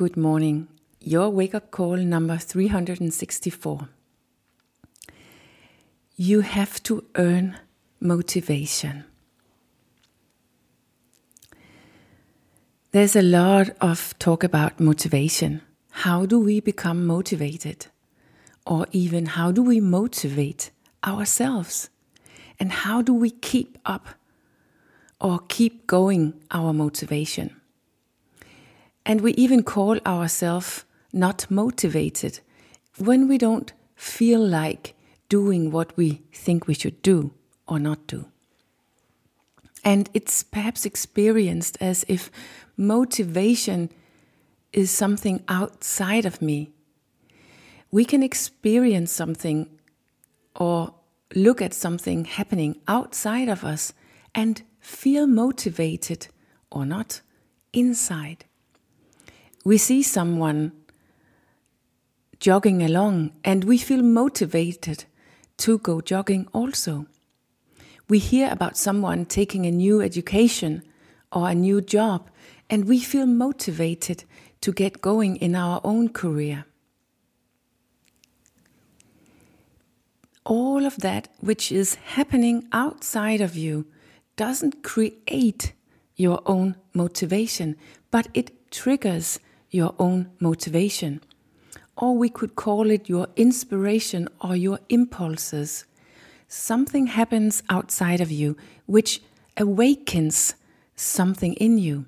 Good 0.00 0.16
morning. 0.16 0.66
Your 1.00 1.28
wake 1.28 1.54
up 1.54 1.70
call 1.70 1.98
number 1.98 2.38
364. 2.38 3.88
You 6.16 6.40
have 6.40 6.82
to 6.84 7.04
earn 7.16 7.58
motivation. 8.00 9.04
There's 12.92 13.14
a 13.14 13.20
lot 13.20 13.76
of 13.82 14.18
talk 14.18 14.42
about 14.42 14.80
motivation. 14.80 15.60
How 15.90 16.24
do 16.24 16.40
we 16.40 16.60
become 16.60 17.06
motivated? 17.06 17.88
Or 18.64 18.86
even 18.92 19.26
how 19.26 19.52
do 19.52 19.62
we 19.62 19.80
motivate 19.80 20.70
ourselves? 21.04 21.90
And 22.58 22.72
how 22.72 23.02
do 23.02 23.12
we 23.12 23.28
keep 23.28 23.76
up 23.84 24.08
or 25.20 25.40
keep 25.46 25.86
going 25.86 26.42
our 26.50 26.72
motivation? 26.72 27.59
And 29.10 29.22
we 29.22 29.32
even 29.32 29.64
call 29.64 29.98
ourselves 30.06 30.84
not 31.12 31.50
motivated 31.50 32.38
when 32.96 33.26
we 33.26 33.38
don't 33.38 33.72
feel 33.96 34.38
like 34.38 34.94
doing 35.28 35.72
what 35.72 35.96
we 35.96 36.22
think 36.32 36.68
we 36.68 36.74
should 36.74 37.02
do 37.02 37.32
or 37.66 37.80
not 37.80 38.06
do. 38.06 38.26
And 39.82 40.08
it's 40.14 40.44
perhaps 40.44 40.86
experienced 40.86 41.76
as 41.80 42.04
if 42.06 42.30
motivation 42.76 43.90
is 44.72 44.92
something 44.92 45.42
outside 45.48 46.24
of 46.24 46.40
me. 46.40 46.70
We 47.90 48.04
can 48.04 48.22
experience 48.22 49.10
something 49.10 49.68
or 50.54 50.94
look 51.34 51.60
at 51.60 51.74
something 51.74 52.26
happening 52.26 52.80
outside 52.86 53.48
of 53.48 53.64
us 53.64 53.92
and 54.36 54.62
feel 54.78 55.26
motivated 55.26 56.28
or 56.70 56.86
not 56.86 57.22
inside 57.72 58.44
we 59.64 59.76
see 59.76 60.02
someone 60.02 60.72
jogging 62.38 62.82
along 62.82 63.32
and 63.44 63.64
we 63.64 63.76
feel 63.76 64.02
motivated 64.02 65.04
to 65.58 65.78
go 65.78 66.00
jogging 66.00 66.48
also. 66.54 67.06
We 68.08 68.18
hear 68.18 68.50
about 68.50 68.78
someone 68.78 69.26
taking 69.26 69.66
a 69.66 69.70
new 69.70 70.00
education 70.00 70.82
or 71.30 71.48
a 71.48 71.54
new 71.54 71.80
job 71.82 72.30
and 72.70 72.86
we 72.86 73.00
feel 73.00 73.26
motivated 73.26 74.24
to 74.62 74.72
get 74.72 75.02
going 75.02 75.36
in 75.36 75.54
our 75.54 75.80
own 75.84 76.08
career. 76.08 76.64
All 80.44 80.86
of 80.86 80.96
that 80.98 81.28
which 81.40 81.70
is 81.70 81.96
happening 81.96 82.66
outside 82.72 83.40
of 83.40 83.56
you 83.56 83.86
doesn't 84.36 84.82
create 84.82 85.74
your 86.16 86.40
own 86.46 86.76
motivation, 86.94 87.76
but 88.10 88.28
it 88.32 88.70
triggers 88.70 89.38
your 89.70 89.94
own 89.98 90.30
motivation. 90.40 91.20
Or 91.96 92.16
we 92.16 92.28
could 92.28 92.56
call 92.56 92.90
it 92.90 93.08
your 93.08 93.28
inspiration 93.36 94.28
or 94.40 94.56
your 94.56 94.80
impulses. 94.88 95.84
Something 96.48 97.08
happens 97.08 97.62
outside 97.68 98.20
of 98.20 98.30
you 98.30 98.56
which 98.86 99.22
awakens 99.56 100.54
something 100.96 101.54
in 101.54 101.78
you. 101.78 102.06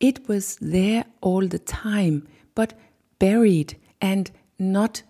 It 0.00 0.28
was 0.28 0.56
there 0.60 1.04
all 1.20 1.46
the 1.46 1.58
time, 1.58 2.26
but 2.54 2.72
buried 3.18 3.76
and 4.00 4.30
not 4.58 5.02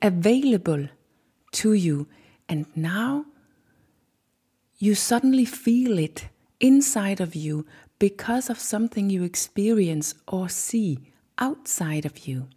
available 0.00 0.88
to 1.52 1.72
you. 1.72 2.06
And 2.48 2.66
now 2.76 3.26
you 4.78 4.94
suddenly 4.94 5.44
feel 5.44 5.98
it 5.98 6.28
inside 6.60 7.20
of 7.20 7.34
you 7.34 7.66
because 7.98 8.48
of 8.48 8.60
something 8.60 9.10
you 9.10 9.24
experience 9.24 10.14
or 10.28 10.48
see 10.48 11.00
outside 11.38 12.04
of 12.04 12.26
you. 12.26 12.48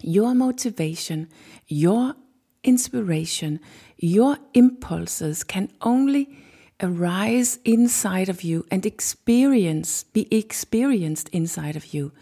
Your 0.00 0.34
motivation, 0.34 1.28
your 1.66 2.14
inspiration, 2.62 3.60
your 3.96 4.38
impulses 4.54 5.44
can 5.44 5.70
only 5.82 6.36
arise 6.80 7.58
inside 7.64 8.28
of 8.28 8.42
you 8.42 8.64
and 8.70 8.86
experience 8.86 10.04
be 10.04 10.32
experienced 10.34 11.28
inside 11.30 11.76
of 11.76 11.92
you. 11.92 12.12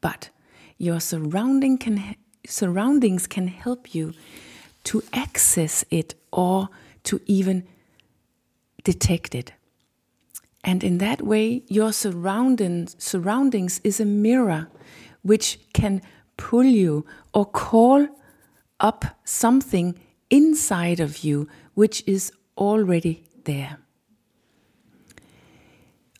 But 0.00 0.30
your 0.78 1.00
surrounding 1.00 1.78
can 1.78 2.16
surroundings 2.46 3.26
can 3.26 3.48
help 3.48 3.94
you 3.94 4.12
to 4.84 5.02
access 5.12 5.84
it 5.90 6.14
or 6.30 6.68
to 7.04 7.20
even 7.26 7.66
detect 8.84 9.34
it. 9.34 9.52
And 10.62 10.84
in 10.84 10.98
that 10.98 11.22
way 11.22 11.62
your 11.68 11.92
surroundings 11.92 12.94
surroundings 12.98 13.80
is 13.82 13.98
a 13.98 14.04
mirror 14.04 14.68
which 15.24 15.58
can 15.72 16.00
pull 16.36 16.64
you 16.64 17.04
or 17.32 17.44
call 17.44 18.06
up 18.78 19.04
something 19.24 19.98
inside 20.30 21.00
of 21.00 21.24
you 21.24 21.48
which 21.74 22.04
is 22.06 22.32
already 22.56 23.24
there. 23.44 23.78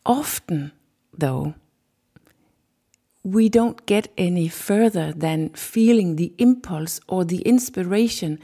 Often, 0.04 0.72
though, 1.16 1.54
we 3.22 3.48
don't 3.48 3.86
get 3.86 4.12
any 4.18 4.48
further 4.48 5.12
than 5.12 5.48
feeling 5.50 6.16
the 6.16 6.34
impulse 6.38 7.00
or 7.08 7.24
the 7.24 7.40
inspiration. 7.42 8.38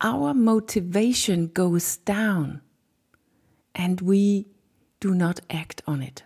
Our 0.00 0.34
motivation 0.34 1.48
goes 1.48 1.98
down 1.98 2.60
and 3.74 4.00
we 4.00 4.46
do 4.98 5.14
not 5.14 5.40
act 5.50 5.82
on 5.86 6.02
it. 6.02 6.24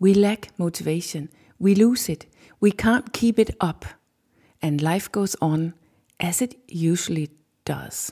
We 0.00 0.12
lack 0.12 0.50
motivation, 0.58 1.28
we 1.58 1.74
lose 1.74 2.08
it, 2.08 2.26
we 2.64 2.72
can't 2.72 3.12
keep 3.12 3.38
it 3.38 3.50
up, 3.60 3.84
and 4.62 4.80
life 4.80 5.12
goes 5.12 5.36
on 5.42 5.74
as 6.18 6.40
it 6.40 6.54
usually 6.66 7.28
does. 7.66 8.10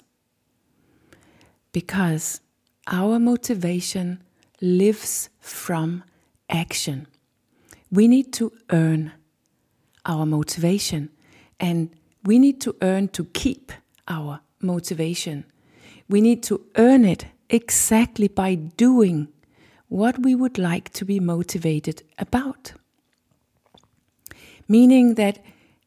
Because 1.72 2.42
our 2.86 3.18
motivation 3.18 4.22
lives 4.60 5.30
from 5.40 6.04
action. 6.50 7.06
We 7.90 8.06
need 8.08 8.30
to 8.34 8.52
earn 8.68 9.12
our 10.04 10.26
motivation, 10.26 11.08
and 11.58 11.88
we 12.22 12.38
need 12.38 12.60
to 12.60 12.76
earn 12.82 13.08
to 13.16 13.24
keep 13.32 13.72
our 14.06 14.40
motivation. 14.60 15.46
We 16.10 16.20
need 16.20 16.42
to 16.42 16.60
earn 16.76 17.06
it 17.06 17.24
exactly 17.48 18.28
by 18.28 18.56
doing 18.56 19.28
what 19.88 20.18
we 20.18 20.34
would 20.34 20.58
like 20.58 20.92
to 20.92 21.06
be 21.06 21.20
motivated 21.20 22.02
about. 22.18 22.74
Meaning 24.68 25.14
that 25.14 25.38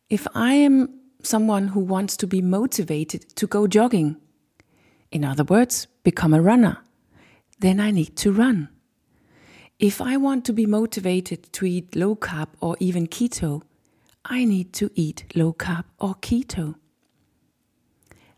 if 0.09 0.27
I 0.35 0.53
am 0.53 0.99
someone 1.23 1.69
who 1.69 1.79
wants 1.79 2.17
to 2.17 2.27
be 2.27 2.41
motivated 2.41 3.35
to 3.35 3.47
go 3.47 3.67
jogging, 3.67 4.17
in 5.11 5.23
other 5.23 5.43
words, 5.43 5.87
become 6.03 6.33
a 6.33 6.41
runner, 6.41 6.79
then 7.59 7.79
I 7.79 7.91
need 7.91 8.15
to 8.17 8.31
run. 8.31 8.69
If 9.79 10.01
I 10.01 10.17
want 10.17 10.45
to 10.45 10.53
be 10.53 10.65
motivated 10.65 11.51
to 11.53 11.65
eat 11.65 11.95
low 11.95 12.15
carb 12.15 12.47
or 12.59 12.77
even 12.79 13.07
keto, 13.07 13.61
I 14.23 14.45
need 14.45 14.73
to 14.73 14.89
eat 14.95 15.25
low 15.35 15.53
carb 15.53 15.85
or 15.99 16.15
keto. 16.15 16.75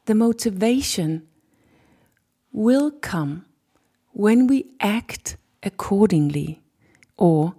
The 0.06 0.16
motivation 0.16 1.28
will 2.52 2.92
come 2.92 3.46
when 4.12 4.48
we 4.48 4.66
act 4.80 5.38
accordingly, 5.62 6.62
or 7.18 7.56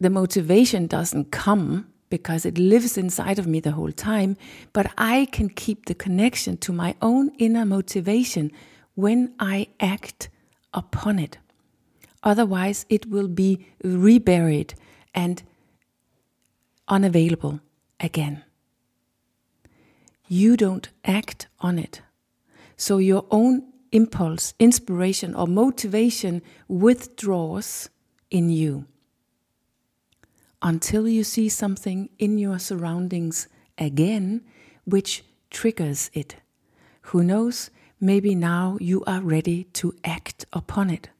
the 0.00 0.10
motivation 0.10 0.86
doesn't 0.86 1.30
come 1.30 1.86
because 2.14 2.46
it 2.46 2.58
lives 2.58 2.96
inside 2.96 3.40
of 3.40 3.46
me 3.48 3.58
the 3.58 3.72
whole 3.72 3.90
time, 3.90 4.36
but 4.72 4.86
I 4.96 5.26
can 5.32 5.48
keep 5.48 5.86
the 5.86 5.96
connection 5.96 6.56
to 6.58 6.72
my 6.72 6.94
own 7.02 7.32
inner 7.38 7.64
motivation 7.64 8.52
when 8.94 9.34
I 9.40 9.66
act 9.80 10.28
upon 10.72 11.18
it. 11.18 11.38
Otherwise, 12.22 12.86
it 12.88 13.06
will 13.06 13.26
be 13.26 13.66
reburied 13.82 14.74
and 15.12 15.42
unavailable 16.86 17.58
again. 17.98 18.44
You 20.28 20.56
don't 20.56 20.88
act 21.04 21.48
on 21.58 21.80
it. 21.80 22.00
So 22.76 22.98
your 22.98 23.26
own 23.32 23.72
impulse, 23.90 24.54
inspiration, 24.60 25.34
or 25.34 25.48
motivation 25.48 26.42
withdraws 26.68 27.90
in 28.30 28.50
you 28.50 28.86
until 30.64 31.06
you 31.06 31.22
see 31.22 31.48
something 31.48 32.08
in 32.18 32.38
your 32.38 32.58
surroundings 32.58 33.48
again 33.76 34.40
which 34.86 35.22
triggers 35.50 36.10
it. 36.14 36.36
Who 37.08 37.22
knows, 37.22 37.70
maybe 38.00 38.34
now 38.34 38.78
you 38.80 39.04
are 39.04 39.20
ready 39.20 39.64
to 39.74 39.94
act 40.02 40.46
upon 40.54 40.88
it. 40.88 41.10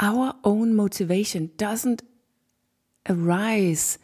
Our 0.00 0.34
own 0.42 0.74
motivation 0.74 1.52
doesn't 1.56 2.02
arise 3.08 3.98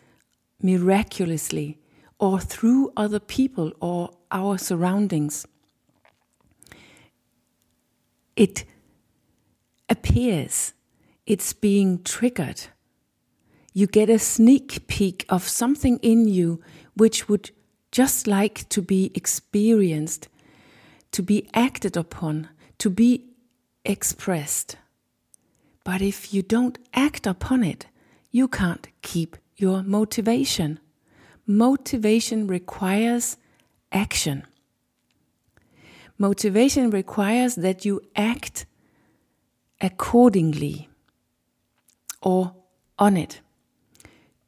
miraculously 0.63 1.79
or 2.21 2.39
through 2.39 2.93
other 2.97 3.19
people 3.19 3.73
or 3.81 4.11
our 4.31 4.59
surroundings. 4.59 5.45
It 8.37 8.65
appears, 9.89 10.73
it's 11.27 11.53
being 11.53 12.05
triggered 12.05 12.69
you 13.73 13.87
get 13.87 14.11
a 14.11 14.19
sneak 14.19 14.87
peek 14.87 15.25
of 15.29 15.47
something 15.47 15.99
in 15.99 16.27
you 16.27 16.61
which 16.97 17.29
would 17.29 17.51
just 17.93 18.27
like 18.27 18.69
to 18.69 18.83
be 18.83 19.11
experienced, 19.15 20.29
to 21.13 21.23
be 21.23 21.49
acted 21.55 21.97
upon, 21.97 22.49
to 22.79 22.91
be 22.91 23.25
expressed. 23.85 24.77
But 25.85 26.03
if 26.03 26.33
you 26.35 26.43
don't 26.43 26.79
act 26.95 27.27
upon 27.27 27.65
it, 27.65 27.87
you 28.31 28.49
can't 28.49 28.87
keep 29.03 29.37
your 29.57 29.83
motivation. 29.83 30.79
Motivation 31.47 32.47
requires 32.47 33.37
action. 33.91 34.45
Motivation 36.19 36.91
requires 36.91 37.55
that 37.57 37.85
you 37.85 38.03
act 38.15 38.67
accordingly 39.81 40.89
or 42.21 42.55
on 42.99 43.17
it. 43.17 43.41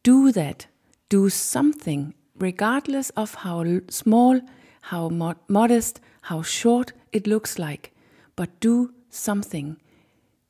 Do 0.03 0.33
that. 0.33 0.67
Do 1.09 1.29
something, 1.29 2.15
regardless 2.39 3.11
of 3.11 3.35
how 3.37 3.81
small, 3.89 4.41
how 4.83 5.09
mod- 5.09 5.37
modest, 5.49 6.01
how 6.23 6.43
short 6.43 6.93
it 7.13 7.27
looks 7.27 7.59
like. 7.59 7.93
But 8.35 8.61
do 8.61 8.95
something 9.11 9.77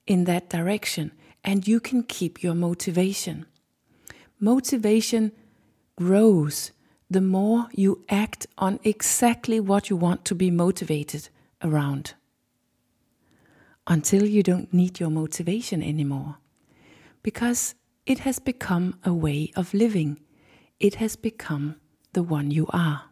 in 0.07 0.25
that 0.25 0.49
direction, 0.49 1.13
and 1.45 1.67
you 1.67 1.81
can 1.81 2.03
keep 2.03 2.43
your 2.43 2.55
motivation. 2.55 3.47
Motivation 4.39 5.33
grows 5.97 6.73
the 7.11 7.21
more 7.21 7.69
you 7.73 8.05
act 8.09 8.47
on 8.57 8.81
exactly 8.85 9.61
what 9.61 9.91
you 9.91 9.97
want 9.97 10.25
to 10.25 10.35
be 10.35 10.51
motivated 10.51 11.29
around. 11.63 12.15
Until 13.87 14.25
you 14.25 14.43
don't 14.43 14.73
need 14.73 14.99
your 14.99 15.11
motivation 15.11 15.83
anymore. 15.83 16.37
Because 17.23 17.75
it 18.07 18.21
has 18.21 18.39
become 18.39 18.99
a 19.05 19.15
way 19.15 19.53
of 19.55 19.73
living, 19.73 20.19
it 20.81 20.97
has 20.97 21.15
become 21.17 21.77
the 22.13 22.23
one 22.23 22.51
you 22.51 22.67
are. 22.71 23.12